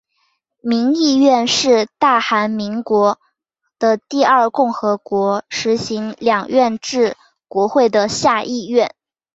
[0.63, 3.19] 民议院是大韩民国
[3.77, 7.15] 的第二共和国实行两院制
[7.47, 8.95] 国会的下议院。